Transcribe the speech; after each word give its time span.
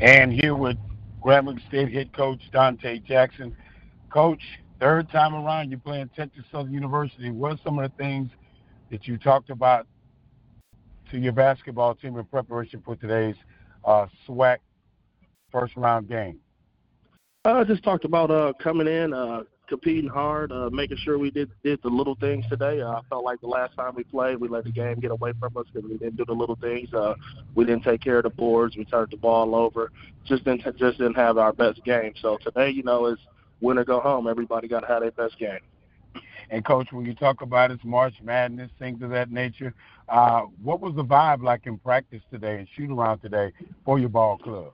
and 0.00 0.32
here 0.32 0.54
with 0.54 0.76
Grambling 1.24 1.66
State 1.68 1.92
head 1.92 2.12
coach 2.12 2.40
Donte 2.52 3.04
Jackson. 3.04 3.56
Coach, 4.10 4.42
third 4.80 5.10
time 5.10 5.34
around, 5.34 5.70
you're 5.70 5.80
playing 5.80 6.10
Texas 6.14 6.44
Southern 6.52 6.72
University. 6.72 7.30
What 7.30 7.52
are 7.52 7.58
some 7.64 7.78
of 7.78 7.90
the 7.90 7.96
things 7.96 8.30
that 8.90 9.08
you 9.08 9.16
talked 9.18 9.50
about 9.50 9.86
to 11.10 11.18
your 11.18 11.32
basketball 11.32 11.94
team 11.94 12.16
in 12.16 12.24
preparation 12.26 12.82
for 12.84 12.96
today's 12.96 13.36
uh, 13.84 14.06
SWAC 14.26 14.58
first 15.50 15.76
round 15.76 16.08
game? 16.08 16.40
I 17.44 17.50
uh, 17.50 17.64
just 17.64 17.82
talked 17.82 18.04
about 18.04 18.30
uh, 18.30 18.52
coming 18.58 18.86
in, 18.86 19.12
uh, 19.12 19.42
competing 19.68 20.08
hard, 20.08 20.52
uh, 20.52 20.70
making 20.70 20.98
sure 20.98 21.18
we 21.18 21.30
did 21.30 21.50
did 21.62 21.80
the 21.82 21.88
little 21.88 22.14
things 22.16 22.44
today. 22.48 22.80
Uh, 22.80 22.92
I 22.92 23.00
felt 23.08 23.24
like 23.24 23.40
the 23.40 23.46
last 23.46 23.76
time 23.76 23.94
we 23.94 24.04
played, 24.04 24.36
we 24.38 24.48
let 24.48 24.64
the 24.64 24.70
game 24.70 25.00
get 25.00 25.10
away 25.10 25.32
from 25.38 25.56
us 25.56 25.66
because 25.72 25.88
we 25.88 25.96
didn't 25.96 26.16
do 26.16 26.24
the 26.24 26.32
little 26.32 26.56
things. 26.56 26.92
Uh, 26.92 27.14
we 27.54 27.64
didn't 27.64 27.84
take 27.84 28.00
care 28.00 28.18
of 28.18 28.24
the 28.24 28.30
boards. 28.30 28.76
We 28.76 28.84
turned 28.84 29.10
the 29.10 29.16
ball 29.16 29.54
over. 29.54 29.90
Just 30.24 30.44
didn't 30.44 30.64
just 30.76 30.98
didn't 30.98 31.14
have 31.14 31.38
our 31.38 31.52
best 31.52 31.84
game. 31.84 32.14
So 32.20 32.38
today, 32.38 32.70
you 32.70 32.82
know, 32.82 33.06
is 33.06 33.18
win 33.60 33.78
or 33.78 33.84
go 33.84 34.00
home. 34.00 34.26
Everybody 34.26 34.68
got 34.68 34.80
to 34.80 34.86
have 34.86 35.02
their 35.02 35.12
best 35.12 35.38
game. 35.38 35.60
And 36.50 36.64
coach, 36.64 36.88
when 36.92 37.06
you 37.06 37.14
talk 37.14 37.40
about 37.40 37.70
it's 37.70 37.82
March 37.84 38.14
Madness, 38.22 38.70
things 38.78 39.02
of 39.02 39.10
that 39.10 39.30
nature, 39.30 39.74
uh, 40.08 40.42
what 40.62 40.80
was 40.80 40.94
the 40.94 41.04
vibe 41.04 41.42
like 41.42 41.66
in 41.66 41.78
practice 41.78 42.22
today 42.30 42.58
and 42.58 42.68
shoot 42.76 42.90
around 42.90 43.20
today 43.20 43.52
for 43.84 43.98
your 43.98 44.10
ball 44.10 44.38
club? 44.38 44.72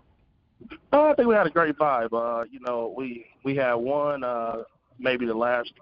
Uh, 0.93 1.04
I 1.04 1.15
think 1.15 1.29
we 1.29 1.34
had 1.34 1.46
a 1.46 1.51
great 1.51 1.77
vibe. 1.79 2.12
Uh, 2.12 2.45
you 2.51 2.60
know, 2.60 2.93
we 2.96 3.24
we 3.45 3.57
had 3.57 3.74
one 3.74 4.24
uh, 4.24 4.65
maybe 5.00 5.27
the 5.27 5.34
last 5.34 5.72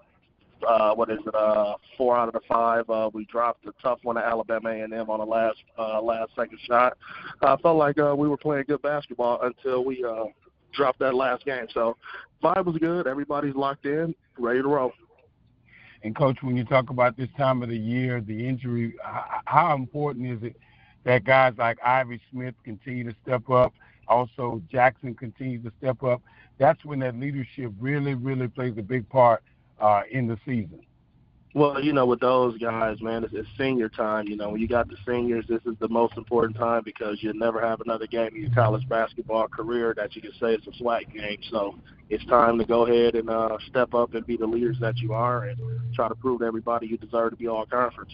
uh, 0.67 0.93
what 0.93 1.09
is 1.09 1.19
it, 1.25 1.35
uh, 1.35 1.75
four 1.97 2.17
out 2.17 2.27
of 2.27 2.33
the 2.33 2.41
five. 2.47 2.89
Uh, 2.89 3.09
we 3.13 3.25
dropped 3.25 3.65
a 3.65 3.73
tough 3.81 3.99
one 4.03 4.15
to 4.15 4.21
Alabama 4.21 4.69
A&M 4.69 5.09
on 5.09 5.19
the 5.19 5.25
last 5.25 5.57
uh, 5.77 6.01
last 6.01 6.31
second 6.35 6.59
shot. 6.67 6.97
I 7.41 7.55
felt 7.57 7.77
like 7.77 7.99
uh, 7.99 8.15
we 8.17 8.27
were 8.27 8.37
playing 8.37 8.65
good 8.67 8.81
basketball 8.81 9.41
until 9.41 9.85
we 9.85 10.03
uh, 10.03 10.25
dropped 10.73 10.99
that 10.99 11.15
last 11.15 11.45
game. 11.45 11.67
So 11.73 11.97
vibe 12.43 12.65
was 12.65 12.77
good. 12.77 13.07
Everybody's 13.07 13.55
locked 13.55 13.85
in, 13.85 14.13
ready 14.37 14.61
to 14.61 14.67
roll. 14.67 14.91
And 16.03 16.15
coach, 16.15 16.37
when 16.41 16.55
you 16.55 16.63
talk 16.63 16.89
about 16.89 17.17
this 17.17 17.27
time 17.37 17.61
of 17.61 17.69
the 17.69 17.77
year, 17.77 18.21
the 18.21 18.47
injury, 18.47 18.95
how 19.45 19.75
important 19.75 20.27
is 20.27 20.43
it 20.43 20.55
that 21.03 21.25
guys 21.25 21.53
like 21.57 21.77
Ivy 21.83 22.21
Smith 22.31 22.55
continue 22.63 23.03
to 23.03 23.15
step 23.23 23.49
up? 23.49 23.73
Also, 24.09 24.61
Jackson 24.69 25.15
continues 25.15 25.63
to 25.63 25.71
step 25.79 26.03
up 26.03 26.21
that's 26.59 26.83
when 26.83 26.99
that 26.99 27.17
leadership 27.17 27.71
really, 27.79 28.13
really 28.13 28.47
plays 28.47 28.75
a 28.77 28.83
big 28.83 29.09
part 29.09 29.41
uh, 29.79 30.01
in 30.11 30.27
the 30.27 30.37
season. 30.45 30.81
Well, 31.55 31.81
you 31.83 31.93
know, 31.93 32.05
with 32.05 32.19
those 32.19 32.59
guys, 32.59 33.01
man, 33.01 33.23
it's, 33.23 33.33
it's 33.33 33.47
senior 33.57 33.89
time. 33.89 34.27
You 34.27 34.35
know, 34.35 34.49
when 34.49 34.61
you 34.61 34.67
got 34.67 34.87
the 34.87 34.97
seniors, 35.07 35.45
this 35.47 35.61
is 35.65 35.75
the 35.79 35.87
most 35.87 36.15
important 36.15 36.57
time 36.57 36.83
because 36.85 37.23
you 37.23 37.33
never 37.33 37.59
have 37.59 37.81
another 37.81 38.05
game 38.05 38.35
in 38.35 38.41
your 38.43 38.53
college 38.53 38.87
basketball 38.87 39.47
career 39.47 39.95
that 39.97 40.15
you 40.15 40.21
can 40.21 40.31
say 40.33 40.53
it's 40.53 40.67
a 40.67 40.83
SWAC 40.83 41.11
game. 41.11 41.39
So 41.49 41.75
it's 42.09 42.23
time 42.25 42.59
to 42.59 42.65
go 42.65 42.85
ahead 42.85 43.15
and 43.15 43.31
uh, 43.31 43.57
step 43.67 43.95
up 43.95 44.13
and 44.13 44.27
be 44.27 44.37
the 44.37 44.45
leaders 44.45 44.77
that 44.79 44.97
you 44.97 45.13
are 45.13 45.45
and 45.45 45.59
try 45.95 46.07
to 46.07 46.15
prove 46.15 46.41
to 46.41 46.45
everybody 46.45 46.85
you 46.85 46.97
deserve 46.97 47.31
to 47.31 47.35
be 47.37 47.47
all 47.47 47.65
conference. 47.65 48.11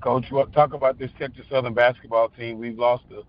Coach, 0.00 0.26
talk 0.54 0.72
about 0.72 1.00
this 1.00 1.10
Texas 1.18 1.46
Southern 1.50 1.74
basketball 1.74 2.28
team. 2.28 2.58
We've 2.58 2.78
lost 2.78 3.04
a 3.10 3.22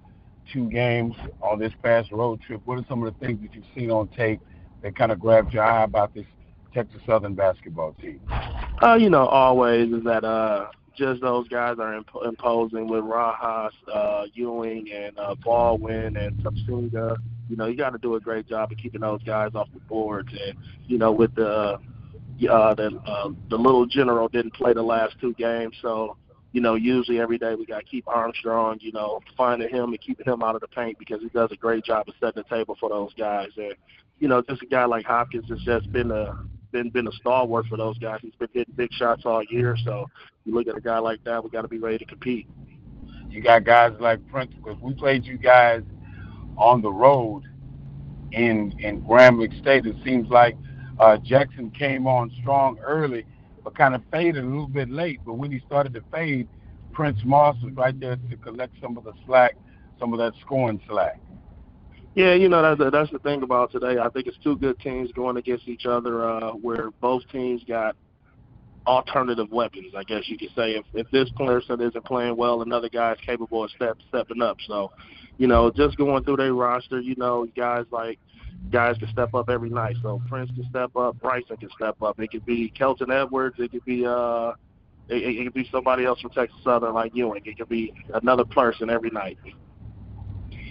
two 0.52 0.70
games 0.70 1.16
on 1.42 1.60
this 1.60 1.74
past 1.84 2.12
road 2.12 2.42
trip, 2.42 2.62
what 2.66 2.78
are 2.78 2.86
some 2.88 3.04
of 3.04 3.14
the 3.14 3.26
things 3.26 3.42
that 3.42 3.54
you've 3.54 3.66
seen 3.76 3.92
on 3.92 4.08
tape 4.10 4.42
that 4.82 4.96
kind 4.96 5.12
of 5.12 5.20
grabbed 5.20 5.54
your 5.54 5.64
eye 5.64 5.84
about 5.84 6.14
this 6.14 6.26
Texas 6.74 7.02
Southern 7.06 7.34
basketball 7.34 7.94
team? 7.94 8.22
Uh, 8.82 8.96
you 8.96 9.10
know, 9.10 9.26
always 9.28 9.92
is 9.92 10.04
that 10.04 10.24
uh, 10.24 10.68
just 10.96 11.22
those 11.22 11.48
guys 11.48 11.78
are 11.80 11.96
imp- 11.96 12.10
imposing 12.26 12.88
with 12.88 13.04
Rasas, 13.04 13.72
uh, 13.94 14.26
Ewing, 14.34 14.92
and 14.92 15.18
uh, 15.18 15.36
Baldwin 15.44 16.18
and 16.18 16.38
Sapsinga. 16.44 17.18
You 17.50 17.56
know, 17.56 17.66
you 17.66 17.78
got 17.78 17.92
to 17.92 17.98
do 17.98 18.16
a 18.16 18.20
great 18.20 18.48
job 18.48 18.72
of 18.72 18.78
keeping 18.78 19.02
those 19.02 19.24
guys 19.24 19.52
off 19.56 19.70
the 19.74 19.80
boards. 19.82 20.30
And 20.32 20.58
you 20.86 20.98
know, 20.98 21.12
with 21.12 21.34
the 21.36 21.80
uh, 22.50 22.74
the 22.76 23.00
uh, 23.06 23.30
the 23.50 23.58
little 23.58 23.86
general 23.86 24.28
didn't 24.28 24.54
play 24.54 24.74
the 24.74 24.84
last 24.84 25.16
two 25.20 25.34
games, 25.36 25.76
so 25.82 26.18
you 26.54 26.62
know, 26.62 26.76
usually 26.76 27.20
every 27.20 27.38
day 27.38 27.56
we 27.56 27.66
got 27.66 27.80
to 27.80 27.86
keep 27.86 28.08
Armstrong, 28.08 28.78
you 28.80 28.92
know, 28.92 29.20
finding 29.36 29.70
him 29.70 29.90
and 29.90 30.02
keeping 30.02 30.26
him 30.26 30.42
out 30.42 30.56
of 30.56 30.62
the 30.62 30.68
paint 30.68 30.98
because 30.98 31.22
he 31.22 31.30
does 31.30 31.52
a 31.52 31.58
great 31.58 31.84
job 31.84 32.08
of 32.08 32.16
setting 32.20 32.44
the 32.48 32.56
table 32.56 32.78
for 32.80 32.90
those 32.90 33.14
guys. 33.16 33.50
And 33.58 33.74
you 34.20 34.28
know, 34.28 34.42
just 34.42 34.62
a 34.62 34.66
guy 34.66 34.86
like 34.86 35.06
Hopkins 35.06 35.50
has 35.50 35.60
just 35.60 35.92
been 35.92 36.12
a 36.12 36.38
been 36.72 36.90
been 36.90 37.08
a 37.08 37.12
stalwart 37.12 37.66
for 37.68 37.78
those 37.78 37.98
guys. 37.98 38.20
He's 38.22 38.36
been 38.36 38.50
hitting 38.54 38.74
big 38.76 38.92
shots 38.94 39.24
all 39.26 39.44
year. 39.50 39.76
So 39.84 40.08
you 40.46 40.54
look 40.54 40.68
at 40.68 40.78
a 40.78 40.82
guy 40.82 41.00
like 41.00 41.24
that, 41.26 41.44
we 41.44 41.50
got 41.50 41.64
to 41.64 41.68
be 41.68 41.80
ready 41.80 41.98
to 41.98 42.06
compete. 42.06 42.48
You 43.30 43.42
got 43.42 43.66
guys 43.66 43.94
like 44.00 44.26
Prince 44.30 44.54
because 44.56 44.80
we 44.82 44.94
played 44.94 45.26
you 45.26 45.38
guys 45.38 45.84
on 46.58 46.82
the 46.82 46.92
road 46.92 47.44
in 48.32 48.74
in 48.80 49.02
Grambling 49.02 49.60
State. 49.62 49.86
It 49.86 49.98
seems 50.04 50.30
like 50.30 50.58
uh, 51.00 51.18
Jackson 51.18 51.72
came 51.72 52.08
on 52.08 52.32
strong 52.42 52.80
early 52.80 53.26
but 53.68 53.76
kind 53.76 53.94
of 53.94 54.02
faded 54.14 54.46
a 54.46 54.48
little 54.48 54.66
bit 54.66 54.90
late. 54.90 55.20
But 55.26 55.34
when 55.34 55.52
he 55.52 55.60
started 55.66 55.94
to 55.96 56.02
fade, 56.10 56.48
Prince 56.94 57.20
Moss 57.26 57.58
was 57.62 57.74
right 57.74 58.00
there 58.00 58.16
to 58.16 58.38
collect 58.38 58.74
some 58.82 58.98
of 58.98 59.04
the 59.04 59.12
slack, 59.26 59.58
some 60.00 60.14
of 60.14 60.20
that 60.20 60.32
scoring 60.40 60.82
slack. 60.88 61.20
Yeah, 62.16 62.34
you 62.34 62.48
know 62.48 62.62
that's 62.62 62.80
the, 62.80 62.90
that's 62.90 63.12
the 63.12 63.20
thing 63.20 63.44
about 63.44 63.74
today. 63.74 64.00
I 64.00 64.08
think 64.08 64.26
it's 64.28 64.38
two 64.42 64.56
good 64.56 64.80
teams 64.80 65.12
going 65.12 65.36
against 65.36 65.68
each 65.68 65.86
other, 65.86 66.30
uh, 66.30 66.52
where 66.52 66.92
both 67.02 67.24
teams 67.30 67.62
got 67.68 67.98
alternative 68.88 69.52
weapons. 69.52 69.92
I 69.98 70.04
guess 70.04 70.24
you 70.28 70.38
could 70.38 70.52
say 70.56 70.72
if 70.72 70.86
if 70.94 71.12
this 71.12 71.30
person 71.36 71.82
isn't 71.82 72.06
playing 72.06 72.38
well, 72.38 72.62
another 72.62 72.88
guy 72.88 73.12
is 73.12 73.20
capable 73.26 73.66
of 73.66 73.72
step 73.72 73.98
stepping 74.08 74.42
up. 74.42 74.56
So, 74.66 74.94
you 75.38 75.48
know, 75.48 75.72
just 75.72 75.98
going 75.98 76.24
through 76.24 76.38
their 76.38 76.54
roster, 76.54 77.02
you 77.02 77.16
know, 77.18 77.46
guys 77.54 77.84
like 77.92 78.18
guys 78.72 78.98
can 78.98 79.08
step 79.10 79.34
up 79.34 79.50
every 79.50 79.70
night. 79.70 79.96
So 80.02 80.22
Prince 80.28 80.52
can 80.52 80.66
step 80.70 80.96
up, 80.96 81.20
Bryson 81.22 81.58
can 81.58 81.70
step 81.76 82.02
up. 82.02 82.20
It 82.20 82.32
could 82.32 82.46
be 82.46 82.70
Kelton 82.70 83.12
Edwards. 83.12 83.56
It 83.60 83.72
could 83.72 83.86
be 83.86 84.06
uh, 84.06 84.54
it, 85.10 85.38
it 85.40 85.44
could 85.46 85.54
be 85.54 85.68
somebody 85.72 86.06
else 86.06 86.20
from 86.20 86.32
Texas 86.32 86.60
Southern 86.64 86.94
like 86.94 87.16
Ewing. 87.16 87.42
It 87.46 87.58
could 87.58 87.70
be 87.70 87.94
another 88.14 88.46
person 88.46 88.90
every 88.90 89.10
night. 89.10 89.38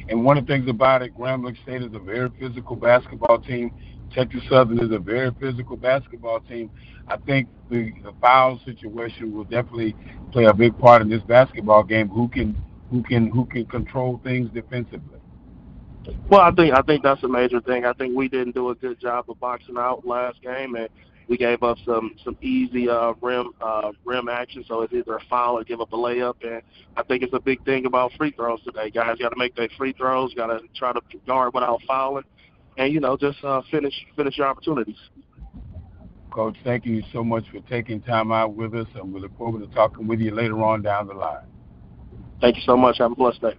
And 0.09 0.25
one 0.25 0.39
of 0.39 0.47
the 0.47 0.53
things 0.53 0.69
about 0.69 1.03
it, 1.03 1.17
Grambling 1.17 1.61
State 1.63 1.83
is 1.83 1.93
a 1.95 1.99
very 1.99 2.31
physical 2.39 2.77
basketball 2.77 3.39
team. 3.39 3.73
Texas 4.15 4.41
Southern 4.49 4.79
is 4.79 4.93
a 4.93 4.99
very 4.99 5.31
physical 5.41 5.77
basketball 5.77 6.41
team. 6.41 6.71
I 7.09 7.17
think 7.17 7.49
the, 7.71 7.93
the 8.05 8.13
foul 8.21 8.61
situation 8.65 9.35
will 9.35 9.45
definitely 9.45 9.97
play 10.33 10.45
a 10.45 10.55
big 10.55 10.79
part 10.79 11.03
in 11.03 11.09
this 11.09 11.23
basketball 11.23 11.83
game. 11.83 12.09
Who 12.09 12.29
can 12.29 12.57
who 12.91 13.03
can 13.03 13.31
who 13.31 13.47
can 13.47 13.67
control 13.67 14.21
things 14.23 14.49
defensively? 14.55 15.19
Well, 16.29 16.41
I 16.41 16.51
think 16.51 16.75
I 16.75 16.83
think 16.83 17.03
that's 17.03 17.23
a 17.23 17.29
major 17.29 17.61
thing. 17.61 17.85
I 17.85 17.93
think 17.93 18.17
we 18.17 18.29
didn't 18.29 18.55
do 18.55 18.71
a 18.71 18.75
good 18.75 19.01
job 19.01 19.27
of 19.29 19.39
boxing 19.41 19.77
out 19.79 20.07
last 20.07 20.41
game, 20.43 20.75
and 20.75 20.89
we 21.29 21.37
gave 21.37 21.63
up 21.63 21.79
some 21.85 22.15
some 22.25 22.37
easy 22.41 22.89
uh, 22.89 23.15
rim 23.21 23.53
uh, 23.61 23.93
rim 24.05 24.29
action. 24.29 24.65
So 24.69 24.83
it's 24.83 24.93
either 24.93 25.17
a 25.17 25.25
foul 25.29 25.59
or 25.59 25.65
give 25.65 25.81
up 25.81 25.93
a 25.93 25.97
layup. 25.97 26.35
And 26.43 26.63
I 26.97 27.03
think 27.03 27.23
it's 27.23 27.35
a 27.35 27.41
big 27.41 27.65
thing 27.65 27.87
about 27.87 28.13
free 28.17 28.33
throws 28.33 28.63
today. 28.63 28.91
Guys 28.91 29.19
got 29.19 29.31
to 29.31 29.37
make 29.37 29.55
their 29.57 29.69
free 29.77 29.93
throws. 29.93 30.35
Got 30.35 30.47
to 30.47 30.61
try 30.77 30.93
to 30.93 31.01
guard 31.27 31.55
without 31.55 31.81
fouling, 31.87 32.25
and 32.77 32.93
you 32.93 33.01
know 33.01 33.17
just 33.17 33.43
uh, 33.45 33.63
finish 33.71 33.95
finish 34.17 34.39
your 34.39 34.47
opportunities. 34.47 34.99
Coach, 36.31 36.57
thank 36.65 36.85
you 36.85 37.03
so 37.13 37.25
much 37.25 37.45
for 37.51 37.61
taking 37.69 38.01
time 38.03 38.31
out 38.31 38.55
with 38.55 38.75
us, 38.75 38.87
and 38.95 39.13
we 39.13 39.21
look 39.21 39.37
forward 39.39 39.67
to 39.67 39.75
talking 39.75 40.07
with 40.07 40.21
you 40.21 40.35
later 40.35 40.63
on 40.63 40.83
down 40.83 41.09
the 41.09 41.15
line. 41.15 41.47
Thank 42.43 42.57
you 42.57 42.63
so 42.67 42.77
much. 42.77 42.99
Have 42.99 43.13
a 43.13 43.15
blessed 43.15 43.41
day. 43.41 43.55